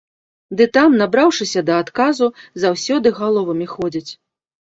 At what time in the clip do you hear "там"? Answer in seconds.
0.77-0.95